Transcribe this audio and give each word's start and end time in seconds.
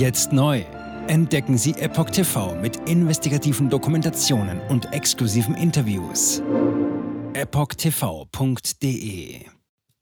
Jetzt 0.00 0.32
neu. 0.32 0.64
Entdecken 1.08 1.58
Sie 1.58 1.72
Epoch 1.72 2.08
TV 2.08 2.54
mit 2.54 2.88
investigativen 2.88 3.68
Dokumentationen 3.68 4.58
und 4.70 4.94
exklusiven 4.94 5.54
Interviews. 5.54 6.42
EpochTV.de 7.34 8.70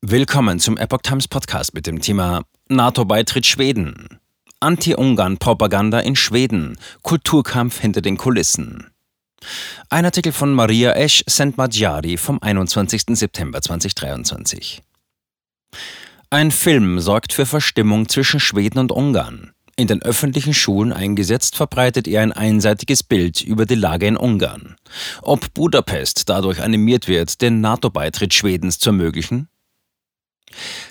Willkommen 0.00 0.60
zum 0.60 0.76
Epoch 0.76 1.02
Times 1.02 1.26
Podcast 1.26 1.74
mit 1.74 1.88
dem 1.88 2.00
Thema 2.00 2.44
NATO-Beitritt 2.68 3.44
Schweden. 3.44 4.20
Anti-Ungarn-Propaganda 4.60 5.98
in 5.98 6.14
Schweden. 6.14 6.78
Kulturkampf 7.02 7.80
hinter 7.80 8.00
den 8.00 8.16
Kulissen. 8.18 8.92
Ein 9.90 10.04
Artikel 10.04 10.30
von 10.30 10.52
Maria 10.54 10.92
Esch 10.92 11.24
Sentmadjari 11.26 12.18
vom 12.18 12.38
21. 12.40 13.02
September 13.18 13.60
2023. 13.60 14.80
Ein 16.30 16.52
Film 16.52 17.00
sorgt 17.00 17.32
für 17.32 17.46
Verstimmung 17.46 18.08
zwischen 18.08 18.38
Schweden 18.38 18.78
und 18.78 18.92
Ungarn. 18.92 19.54
In 19.78 19.86
den 19.86 20.02
öffentlichen 20.02 20.54
Schulen 20.54 20.92
eingesetzt, 20.92 21.54
verbreitet 21.54 22.08
er 22.08 22.22
ein 22.22 22.32
einseitiges 22.32 23.04
Bild 23.04 23.42
über 23.42 23.64
die 23.64 23.76
Lage 23.76 24.08
in 24.08 24.16
Ungarn. 24.16 24.74
Ob 25.22 25.54
Budapest 25.54 26.28
dadurch 26.28 26.60
animiert 26.60 27.06
wird, 27.06 27.40
den 27.40 27.60
NATO-Beitritt 27.60 28.34
Schwedens 28.34 28.80
zu 28.80 28.88
ermöglichen? 28.88 29.48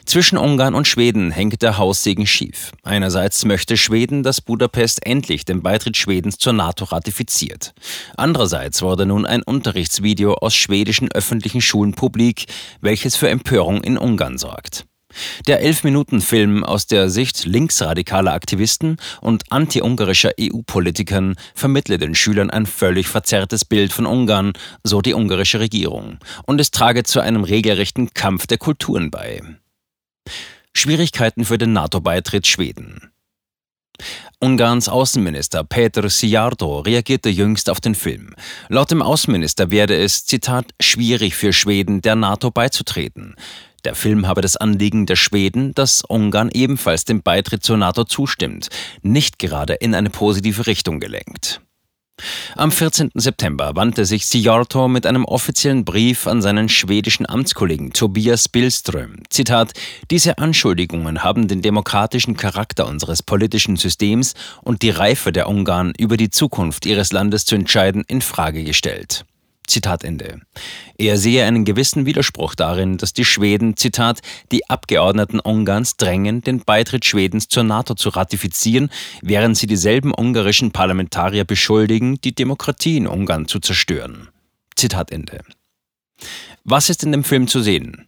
Zwischen 0.05 0.37
Ungarn 0.37 0.73
und 0.73 0.87
Schweden 0.87 1.31
hängt 1.31 1.61
der 1.63 1.77
Haussegen 1.77 2.25
schief. 2.25 2.71
Einerseits 2.81 3.43
möchte 3.43 3.75
Schweden, 3.75 4.23
dass 4.23 4.39
Budapest 4.39 5.05
endlich 5.05 5.43
den 5.43 5.61
Beitritt 5.61 5.97
Schwedens 5.97 6.37
zur 6.37 6.53
NATO 6.53 6.85
ratifiziert. 6.85 7.73
Andererseits 8.15 8.81
wurde 8.81 9.05
nun 9.05 9.25
ein 9.25 9.43
Unterrichtsvideo 9.43 10.35
aus 10.35 10.55
schwedischen 10.55 11.11
öffentlichen 11.11 11.59
Schulen 11.59 11.91
publik, 11.91 12.45
welches 12.79 13.17
für 13.17 13.27
Empörung 13.27 13.83
in 13.83 13.97
Ungarn 13.97 14.37
sorgt. 14.37 14.85
Der 15.47 15.61
Elf-Minuten-Film 15.61 16.63
aus 16.63 16.87
der 16.87 17.09
Sicht 17.09 17.45
linksradikaler 17.45 18.33
Aktivisten 18.33 18.97
und 19.21 19.43
anti-ungarischer 19.51 20.31
EU-Politikern 20.39 21.35
vermittle 21.55 21.97
den 21.97 22.15
Schülern 22.15 22.49
ein 22.49 22.65
völlig 22.65 23.07
verzerrtes 23.07 23.65
Bild 23.65 23.93
von 23.93 24.05
Ungarn, 24.05 24.53
so 24.83 25.01
die 25.01 25.13
ungarische 25.13 25.59
Regierung, 25.59 26.19
und 26.45 26.59
es 26.61 26.71
trage 26.71 27.03
zu 27.03 27.19
einem 27.19 27.43
regelrechten 27.43 28.13
Kampf 28.13 28.47
der 28.47 28.57
Kulturen 28.57 29.11
bei. 29.11 29.41
Schwierigkeiten 30.73 31.45
für 31.45 31.57
den 31.57 31.73
NATO-Beitritt 31.73 32.45
Schweden. 32.45 33.11
Ungarns 34.39 34.87
Außenminister 34.87 35.63
Peter 35.63 36.07
Sijardo 36.09 36.81
reagierte 36.81 37.29
jüngst 37.29 37.71
auf 37.71 37.81
den 37.81 37.95
Film. 37.95 38.35
Laut 38.69 38.91
dem 38.91 39.01
Außenminister 39.01 39.71
werde 39.71 39.97
es, 39.97 40.25
Zitat, 40.25 40.67
schwierig 40.79 41.35
für 41.35 41.53
Schweden, 41.53 42.01
der 42.01 42.15
NATO 42.15 42.51
beizutreten. 42.51 43.35
Der 43.85 43.95
Film 43.95 44.27
habe 44.27 44.41
das 44.41 44.57
Anliegen 44.57 45.05
der 45.05 45.15
Schweden, 45.15 45.73
dass 45.73 46.01
Ungarn 46.01 46.49
ebenfalls 46.53 47.05
dem 47.05 47.21
Beitritt 47.21 47.63
zur 47.63 47.77
NATO 47.77 48.03
zustimmt, 48.03 48.69
nicht 49.01 49.39
gerade 49.39 49.73
in 49.73 49.95
eine 49.95 50.09
positive 50.09 50.67
Richtung 50.67 50.99
gelenkt. 50.99 51.61
Am 52.55 52.71
14. 52.71 53.11
September 53.13 53.75
wandte 53.75 54.05
sich 54.05 54.25
Sijarto 54.25 54.87
mit 54.87 55.05
einem 55.05 55.23
offiziellen 55.23 55.85
Brief 55.85 56.25
an 56.25 56.41
seinen 56.41 56.67
schwedischen 56.67 57.29
Amtskollegen 57.29 57.93
Tobias 57.93 58.49
Billström. 58.49 59.17
Zitat: 59.29 59.73
Diese 60.09 60.39
Anschuldigungen 60.39 61.23
haben 61.23 61.47
den 61.47 61.61
demokratischen 61.61 62.35
Charakter 62.35 62.87
unseres 62.87 63.21
politischen 63.21 63.75
Systems 63.75 64.33
und 64.63 64.81
die 64.81 64.89
Reife 64.89 65.31
der 65.31 65.47
Ungarn 65.47 65.93
über 65.97 66.17
die 66.17 66.31
Zukunft 66.31 66.87
ihres 66.87 67.11
Landes 67.11 67.45
zu 67.45 67.53
entscheiden 67.53 68.03
in 68.07 68.21
Frage 68.21 68.63
gestellt. 68.63 69.25
Zitat 69.67 70.03
Ende. 70.03 70.41
Er 70.97 71.17
sehe 71.17 71.45
einen 71.45 71.65
gewissen 71.65 72.05
Widerspruch 72.05 72.55
darin, 72.55 72.97
dass 72.97 73.13
die 73.13 73.25
Schweden, 73.25 73.77
Zitat, 73.77 74.21
die 74.51 74.69
Abgeordneten 74.69 75.39
Ungarns 75.39 75.97
drängen, 75.97 76.41
den 76.41 76.61
Beitritt 76.61 77.05
Schwedens 77.05 77.47
zur 77.47 77.63
NATO 77.63 77.93
zu 77.93 78.09
ratifizieren, 78.09 78.89
während 79.21 79.57
sie 79.57 79.67
dieselben 79.67 80.13
ungarischen 80.13 80.71
Parlamentarier 80.71 81.43
beschuldigen, 81.43 82.19
die 82.21 82.33
Demokratie 82.33 82.97
in 82.97 83.07
Ungarn 83.07 83.47
zu 83.47 83.59
zerstören. 83.59 84.29
Zitat 84.75 85.11
Ende. 85.11 85.41
Was 86.63 86.89
ist 86.89 87.03
in 87.03 87.11
dem 87.11 87.23
Film 87.23 87.47
zu 87.47 87.61
sehen? 87.61 88.07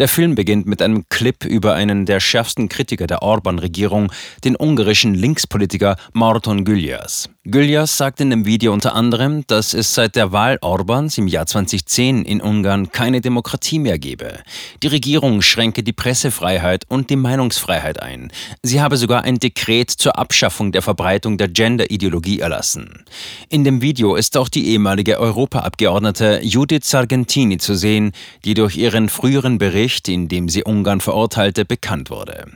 Der 0.00 0.08
Film 0.08 0.34
beginnt 0.34 0.66
mit 0.66 0.80
einem 0.80 1.04
Clip 1.10 1.44
über 1.44 1.74
einen 1.74 2.06
der 2.06 2.20
schärfsten 2.20 2.70
Kritiker 2.70 3.06
der 3.06 3.20
Orban-Regierung, 3.20 4.10
den 4.44 4.56
ungarischen 4.56 5.14
Linkspolitiker 5.14 5.96
Marton 6.14 6.64
Gülyas. 6.64 7.28
Gülyas 7.50 7.96
sagt 7.96 8.20
in 8.20 8.30
dem 8.30 8.46
Video 8.46 8.72
unter 8.72 8.94
anderem, 8.94 9.44
dass 9.48 9.74
es 9.74 9.92
seit 9.92 10.14
der 10.14 10.30
Wahl 10.30 10.58
Orbans 10.60 11.18
im 11.18 11.26
Jahr 11.26 11.46
2010 11.46 12.24
in 12.24 12.40
Ungarn 12.40 12.92
keine 12.92 13.20
Demokratie 13.20 13.80
mehr 13.80 13.98
gebe. 13.98 14.38
Die 14.84 14.86
Regierung 14.86 15.42
schränke 15.42 15.82
die 15.82 15.92
Pressefreiheit 15.92 16.84
und 16.88 17.10
die 17.10 17.16
Meinungsfreiheit 17.16 18.00
ein. 18.00 18.30
Sie 18.62 18.80
habe 18.80 18.96
sogar 18.96 19.24
ein 19.24 19.40
Dekret 19.40 19.90
zur 19.90 20.16
Abschaffung 20.16 20.70
der 20.70 20.82
Verbreitung 20.82 21.38
der 21.38 21.48
Gender-Ideologie 21.48 22.38
erlassen. 22.38 23.04
In 23.48 23.64
dem 23.64 23.82
Video 23.82 24.14
ist 24.14 24.36
auch 24.36 24.48
die 24.48 24.68
ehemalige 24.68 25.18
Europaabgeordnete 25.18 26.42
Judith 26.44 26.84
Sargentini 26.84 27.58
zu 27.58 27.74
sehen, 27.74 28.12
die 28.44 28.54
durch 28.54 28.76
ihren 28.76 29.08
früheren 29.08 29.58
Bericht 29.58 30.08
in 30.08 30.28
dem 30.28 30.48
sie 30.48 30.62
Ungarn 30.62 31.00
verurteilte, 31.00 31.64
bekannt 31.64 32.10
wurde. 32.10 32.46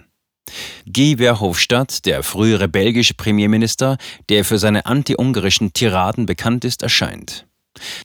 Guy 0.92 1.16
Verhofstadt, 1.16 2.04
der 2.04 2.22
frühere 2.22 2.68
belgische 2.68 3.14
Premierminister, 3.14 3.96
der 4.28 4.44
für 4.44 4.58
seine 4.58 4.86
anti-ungarischen 4.86 5.72
Tiraden 5.72 6.26
bekannt 6.26 6.64
ist, 6.64 6.82
erscheint. 6.82 7.46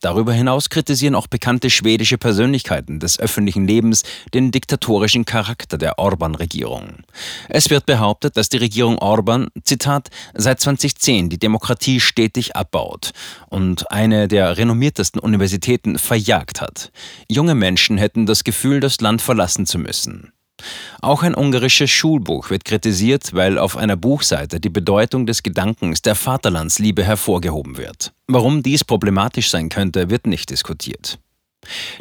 Darüber 0.01 0.34
hinaus 0.34 0.69
kritisieren 0.69 1.16
auch 1.16 1.28
bekannte 1.28 1.69
schwedische 1.69 2.17
Persönlichkeiten 2.17 3.00
des 3.00 3.19
öffentlichen 3.19 3.67
Lebens 3.67 4.03
den 4.34 4.51
diktatorischen 4.51 5.25
Charakter 5.25 5.78
der 5.78 6.00
Orban-Regierung. 6.00 7.03
Es 7.50 7.69
wird 7.69 7.85
behauptet, 7.85 8.35
dass 8.38 8.50
die 8.50 8.57
Regierung 8.57 8.97
Orban, 8.97 9.50
Zitat, 9.63 10.09
seit 10.34 10.59
2010 10.59 11.29
die 11.29 11.38
Demokratie 11.38 12.00
stetig 12.00 12.56
abbaut 12.56 13.11
und 13.50 13.91
eine 13.91 14.28
der 14.28 14.57
renommiertesten 14.57 15.22
Universitäten 15.22 16.00
verjagt 16.00 16.61
hat. 16.61 16.91
Junge 17.28 17.56
Menschen 17.56 17.97
hätten 17.97 18.25
das 18.25 18.44
Gefühl, 18.44 18.79
das 18.79 19.01
Land 19.01 19.22
verlassen 19.22 19.66
zu 19.66 19.78
müssen. 19.78 20.31
Auch 21.02 21.24
ein 21.24 21.36
ungarisches 21.36 21.90
Schulbuch 21.90 22.50
wird 22.50 22.66
kritisiert, 22.66 23.34
weil 23.34 23.58
auf 23.58 23.78
einer 23.78 23.96
Buchseite 23.96 24.59
die 24.59 24.70
Bedeutung 24.70 25.25
des 25.25 25.44
Gedankens 25.44 26.02
der 26.02 26.16
Vaterlandsliebe 26.16 27.03
hervorgehoben 27.03 27.78
wird. 27.78 28.14
Warum 28.28 28.64
dies 28.64 28.84
problematisch 28.84 29.50
sein 29.50 29.70
könnte, 29.70 30.09
wird 30.09 30.28
nicht 30.28 30.50
diskutiert. 30.50 31.20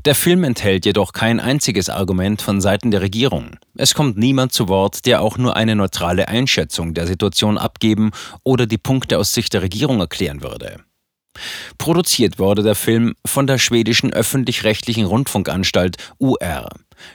Der 0.04 0.14
Film 0.14 0.44
enthält 0.44 0.86
jedoch 0.86 1.12
kein 1.12 1.40
einziges 1.40 1.90
Argument 1.90 2.40
von 2.42 2.60
Seiten 2.60 2.90
der 2.90 3.00
Regierung. 3.00 3.56
Es 3.76 3.94
kommt 3.94 4.16
niemand 4.16 4.52
zu 4.52 4.68
Wort, 4.68 5.04
der 5.04 5.20
auch 5.20 5.36
nur 5.36 5.56
eine 5.56 5.74
neutrale 5.74 6.28
Einschätzung 6.28 6.94
der 6.94 7.06
Situation 7.06 7.58
abgeben 7.58 8.12
oder 8.44 8.66
die 8.66 8.78
Punkte 8.78 9.18
aus 9.18 9.34
Sicht 9.34 9.52
der 9.54 9.62
Regierung 9.62 10.00
erklären 10.00 10.42
würde. 10.42 10.80
Produziert 11.76 12.38
wurde 12.38 12.62
der 12.62 12.74
Film 12.74 13.14
von 13.24 13.46
der 13.46 13.58
schwedischen 13.58 14.12
öffentlich-rechtlichen 14.12 15.06
Rundfunkanstalt 15.06 15.96
UR. 16.18 16.68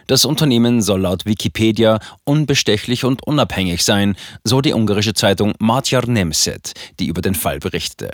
Das 0.08 0.26
Unternehmen 0.26 0.82
soll 0.82 1.02
laut 1.02 1.26
Wikipedia 1.26 2.00
unbestechlich 2.24 3.06
und 3.06 3.26
unabhängig 3.26 3.84
sein, 3.84 4.16
so 4.44 4.62
die 4.62 4.74
ungarische 4.74 5.14
Zeitung 5.14 5.54
Magyar 5.60 6.08
Nemzet, 6.08 6.74
die 7.00 7.08
über 7.08 7.22
den 7.22 7.36
Fall 7.36 7.60
berichtete. 7.60 8.12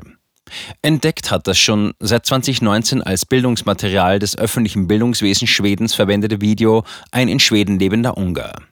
Entdeckt 0.82 1.32
hat 1.32 1.48
das 1.48 1.60
schon 1.60 1.94
seit 2.00 2.26
2019 2.26 3.04
als 3.04 3.26
Bildungsmaterial 3.26 4.20
des 4.20 4.38
öffentlichen 4.38 4.88
Bildungswesens 4.88 5.50
Schwedens 5.50 5.94
verwendete 5.94 6.42
Video 6.42 6.84
ein 7.12 7.28
in 7.28 7.40
Schweden 7.40 7.80
lebender 7.80 8.18
Ungar. 8.18 8.64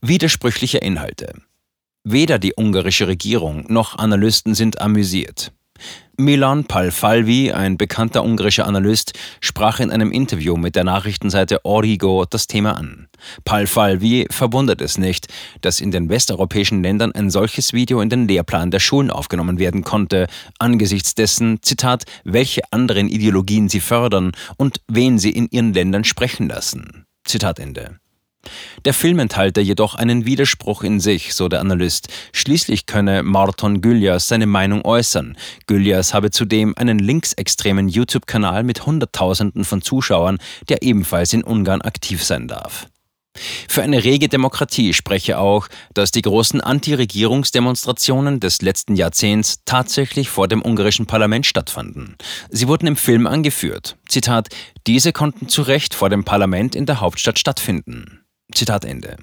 Widersprüchliche 0.00 0.78
Inhalte. 0.78 1.34
Weder 2.04 2.38
die 2.38 2.54
ungarische 2.56 3.08
Regierung 3.08 3.64
noch 3.68 3.98
Analysten 3.98 4.54
sind 4.54 4.80
amüsiert. 4.80 5.52
Milan 6.18 6.64
Palfalvi, 6.64 7.52
ein 7.52 7.76
bekannter 7.76 8.24
ungarischer 8.24 8.66
Analyst, 8.66 9.12
sprach 9.40 9.80
in 9.80 9.90
einem 9.90 10.12
Interview 10.12 10.56
mit 10.56 10.74
der 10.74 10.84
Nachrichtenseite 10.84 11.64
Origo 11.64 12.24
das 12.24 12.46
Thema 12.46 12.76
an. 12.76 13.08
Palfalvi 13.44 14.26
verwundert 14.30 14.80
es 14.80 14.96
nicht, 14.96 15.28
dass 15.60 15.80
in 15.80 15.90
den 15.90 16.08
westeuropäischen 16.08 16.82
Ländern 16.82 17.12
ein 17.12 17.28
solches 17.28 17.74
Video 17.74 18.00
in 18.00 18.08
den 18.08 18.26
Lehrplan 18.26 18.70
der 18.70 18.80
Schulen 18.80 19.10
aufgenommen 19.10 19.58
werden 19.58 19.82
konnte, 19.82 20.26
angesichts 20.58 21.14
dessen, 21.14 21.58
Zitat, 21.62 22.04
welche 22.24 22.62
anderen 22.70 23.08
Ideologien 23.08 23.68
sie 23.68 23.80
fördern 23.80 24.32
und 24.56 24.80
wen 24.88 25.18
sie 25.18 25.32
in 25.32 25.48
ihren 25.50 25.74
Ländern 25.74 26.04
sprechen 26.04 26.48
lassen. 26.48 27.04
Zitat 27.24 27.58
Ende. 27.58 27.98
Der 28.84 28.94
Film 28.94 29.18
enthalte 29.18 29.60
jedoch 29.60 29.94
einen 29.94 30.26
Widerspruch 30.26 30.82
in 30.82 31.00
sich, 31.00 31.34
so 31.34 31.48
der 31.48 31.60
Analyst. 31.60 32.08
Schließlich 32.32 32.86
könne 32.86 33.22
Marton 33.22 33.80
Gülyas 33.80 34.28
seine 34.28 34.46
Meinung 34.46 34.84
äußern. 34.84 35.36
Gülyas 35.66 36.14
habe 36.14 36.30
zudem 36.30 36.74
einen 36.76 36.98
linksextremen 36.98 37.88
YouTube-Kanal 37.88 38.62
mit 38.62 38.86
Hunderttausenden 38.86 39.64
von 39.64 39.82
Zuschauern, 39.82 40.38
der 40.68 40.82
ebenfalls 40.82 41.32
in 41.32 41.44
Ungarn 41.44 41.82
aktiv 41.82 42.22
sein 42.22 42.48
darf. 42.48 42.86
Für 43.68 43.82
eine 43.82 44.04
rege 44.04 44.28
Demokratie 44.28 44.92
spreche 44.92 45.38
auch, 45.38 45.68
dass 45.94 46.10
die 46.10 46.22
großen 46.22 46.60
Anti-Regierungsdemonstrationen 46.60 48.40
des 48.40 48.62
letzten 48.62 48.96
Jahrzehnts 48.96 49.60
tatsächlich 49.64 50.28
vor 50.28 50.48
dem 50.48 50.62
ungarischen 50.62 51.06
Parlament 51.06 51.46
stattfanden. 51.46 52.16
Sie 52.50 52.68
wurden 52.68 52.86
im 52.86 52.96
Film 52.96 53.26
angeführt. 53.26 53.96
Zitat: 54.08 54.48
Diese 54.86 55.12
konnten 55.12 55.48
zu 55.48 55.62
Recht 55.62 55.94
vor 55.94 56.08
dem 56.08 56.24
Parlament 56.24 56.74
in 56.74 56.86
der 56.86 57.00
Hauptstadt 57.00 57.38
stattfinden. 57.38 58.25
Zitat 58.56 58.86
Ende. 58.86 59.16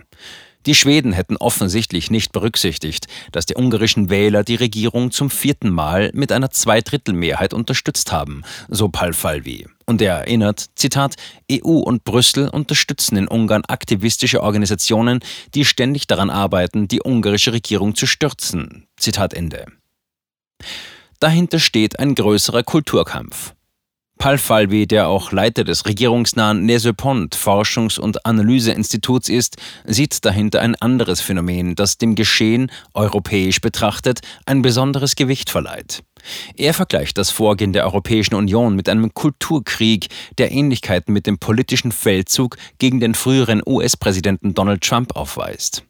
Die 0.65 0.75
Schweden 0.75 1.11
hätten 1.11 1.35
offensichtlich 1.35 2.09
nicht 2.09 2.31
berücksichtigt, 2.31 3.07
dass 3.31 3.45
die 3.45 3.55
ungarischen 3.55 4.09
Wähler 4.09 4.43
die 4.43 4.55
Regierung 4.55 5.11
zum 5.11 5.29
vierten 5.29 5.69
Mal 5.69 6.11
mit 6.13 6.31
einer 6.31 6.51
Zweidrittelmehrheit 6.51 7.53
unterstützt 7.53 8.11
haben, 8.13 8.43
so 8.69 8.87
Palfalvi. 8.87 9.67
Und 9.85 10.01
er 10.01 10.19
erinnert, 10.19 10.67
Zitat, 10.75 11.15
EU 11.51 11.79
und 11.79 12.05
Brüssel 12.05 12.47
unterstützen 12.47 13.17
in 13.17 13.27
Ungarn 13.27 13.65
aktivistische 13.67 14.41
Organisationen, 14.41 15.19
die 15.53 15.65
ständig 15.65 16.07
daran 16.07 16.29
arbeiten, 16.29 16.87
die 16.87 17.01
ungarische 17.03 17.51
Regierung 17.51 17.95
zu 17.95 18.05
stürzen. 18.05 18.87
Zitat 18.95 19.33
Ende. 19.33 19.65
Dahinter 21.19 21.59
steht 21.59 21.99
ein 21.99 22.15
größerer 22.15 22.63
Kulturkampf. 22.63 23.53
Paul 24.23 24.37
Falvi, 24.37 24.87
der 24.87 25.09
auch 25.09 25.33
Leiter 25.33 25.65
des 25.65 25.85
regierungsnahen 25.85 26.65
Nesepont 26.65 27.35
Forschungs- 27.35 27.99
und 27.99 28.25
Analyseinstituts 28.25 29.27
ist, 29.27 29.57
sieht 29.83 30.23
dahinter 30.23 30.61
ein 30.61 30.75
anderes 30.75 31.19
Phänomen, 31.19 31.75
das 31.75 31.97
dem 31.97 32.15
Geschehen, 32.15 32.71
europäisch 32.93 33.59
betrachtet, 33.59 34.21
ein 34.45 34.61
besonderes 34.61 35.17
Gewicht 35.17 35.49
verleiht. 35.49 36.05
Er 36.55 36.73
vergleicht 36.73 37.17
das 37.17 37.31
Vorgehen 37.31 37.73
der 37.73 37.83
Europäischen 37.83 38.35
Union 38.35 38.77
mit 38.77 38.87
einem 38.87 39.13
Kulturkrieg, 39.13 40.07
der 40.37 40.53
Ähnlichkeiten 40.53 41.11
mit 41.11 41.27
dem 41.27 41.37
politischen 41.37 41.91
Feldzug 41.91 42.55
gegen 42.79 43.01
den 43.01 43.15
früheren 43.15 43.61
US-Präsidenten 43.65 44.53
Donald 44.53 44.83
Trump 44.83 45.17
aufweist. 45.17 45.83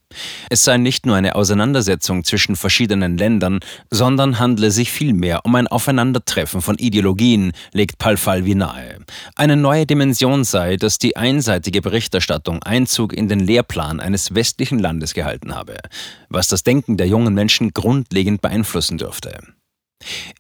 Es 0.50 0.63
sei 0.63 0.77
nicht 0.77 1.06
nur 1.06 1.15
eine 1.15 1.36
Auseinandersetzung 1.36 2.24
zwischen 2.24 2.56
verschiedenen 2.56 3.18
Ländern, 3.18 3.60
sondern 3.89 4.39
handle 4.39 4.71
sich 4.71 4.92
vielmehr 4.92 5.45
um 5.45 5.56
ein 5.56 5.68
Aufeinandertreffen 5.68 6.62
von 6.62 6.77
Ideologien, 6.77 7.51
legt 7.71 7.98
Palfalvi 7.98 8.56
nahe. 8.56 9.00
Eine 9.36 9.56
neue 9.56 9.86
Dimension 9.86 10.44
sei, 10.44 10.77
dass 10.77 11.00
die 11.00 11.18
einseitige 11.18 11.81
Berichterstattung 11.81 12.63
Einzug 12.63 13.13
in 13.13 13.27
den 13.27 13.39
Lehrplan 13.39 14.00
eines 14.00 14.36
westlichen 14.36 14.80
Landes 14.80 15.13
gehalten 15.13 15.56
habe, 15.56 15.77
was 16.30 16.48
das 16.48 16.63
Denken 16.63 16.98
der 16.98 17.07
jungen 17.07 17.33
Menschen 17.33 17.71
grundlegend 17.74 18.42
beeinflussen 18.42 18.98
dürfte. 18.98 19.39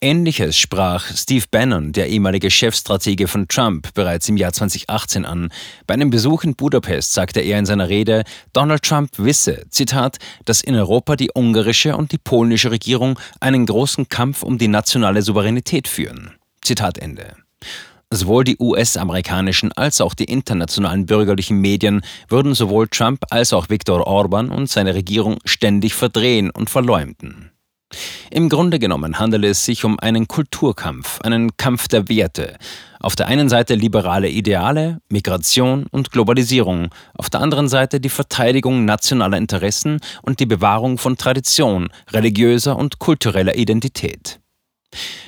Ähnliches 0.01 0.57
sprach 0.57 1.05
Steve 1.15 1.45
Bannon, 1.49 1.91
der 1.91 2.09
ehemalige 2.09 2.51
Chefstratege 2.51 3.27
von 3.27 3.47
Trump, 3.47 3.93
bereits 3.93 4.29
im 4.29 4.37
Jahr 4.37 4.53
2018 4.53 5.25
an. 5.25 5.49
Bei 5.87 5.93
einem 5.93 6.09
Besuch 6.09 6.43
in 6.43 6.55
Budapest 6.55 7.13
sagte 7.13 7.39
er 7.41 7.59
in 7.59 7.65
seiner 7.65 7.89
Rede, 7.89 8.23
Donald 8.53 8.83
Trump 8.83 9.11
wisse, 9.17 9.65
Zitat, 9.69 10.17
dass 10.45 10.61
in 10.61 10.75
Europa 10.75 11.15
die 11.15 11.31
ungarische 11.33 11.95
und 11.95 12.11
die 12.11 12.17
polnische 12.17 12.71
Regierung 12.71 13.19
einen 13.39 13.65
großen 13.65 14.09
Kampf 14.09 14.43
um 14.43 14.57
die 14.57 14.67
nationale 14.67 15.21
Souveränität 15.21 15.87
führen. 15.87 16.31
Zitat 16.61 16.97
Ende. 16.97 17.35
Sowohl 18.09 18.43
die 18.43 18.57
US-amerikanischen 18.59 19.71
als 19.71 19.99
auch 19.99 20.13
die 20.13 20.25
internationalen 20.25 21.07
bürgerlichen 21.07 21.57
Medien 21.57 22.01
würden 22.29 22.53
sowohl 22.53 22.87
Trump 22.87 23.23
als 23.31 23.53
auch 23.53 23.69
Viktor 23.69 24.05
Orban 24.05 24.49
und 24.49 24.69
seine 24.69 24.93
Regierung 24.93 25.39
ständig 25.45 25.95
verdrehen 25.95 26.51
und 26.51 26.69
verleumden. 26.69 27.52
Im 28.31 28.49
Grunde 28.49 28.79
genommen 28.79 29.19
handelt 29.19 29.45
es 29.45 29.65
sich 29.65 29.85
um 29.85 29.99
einen 29.99 30.27
Kulturkampf, 30.27 31.21
einen 31.21 31.55
Kampf 31.57 31.87
der 31.87 32.09
Werte. 32.09 32.57
Auf 32.99 33.15
der 33.15 33.27
einen 33.27 33.49
Seite 33.49 33.75
liberale 33.75 34.29
Ideale, 34.29 34.99
Migration 35.09 35.85
und 35.91 36.11
Globalisierung, 36.11 36.89
auf 37.15 37.29
der 37.29 37.41
anderen 37.41 37.67
Seite 37.67 37.99
die 37.99 38.09
Verteidigung 38.09 38.85
nationaler 38.85 39.37
Interessen 39.37 39.99
und 40.21 40.39
die 40.39 40.45
Bewahrung 40.45 40.97
von 40.97 41.17
Tradition, 41.17 41.89
religiöser 42.11 42.77
und 42.77 42.99
kultureller 42.99 43.55
Identität. 43.55 44.39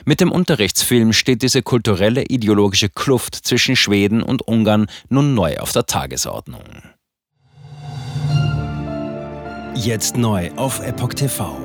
Mit 0.05 0.21
dem 0.21 0.31
Unterrichtsfilm 0.31 1.13
steht 1.13 1.41
diese 1.41 1.61
kulturelle 1.63 2.23
ideologische 2.23 2.89
Kluft 2.89 3.35
zwischen 3.35 3.75
Schweden 3.75 4.21
und 4.21 4.47
Ungarn 4.47 4.87
nun 5.09 5.33
neu 5.33 5.57
auf 5.57 5.71
der 5.71 5.85
Tagesordnung. 5.85 6.63
Jetzt 9.75 10.15
neu 10.15 10.51
auf 10.55 10.79
Epoch 10.79 11.13
TV. 11.13 11.64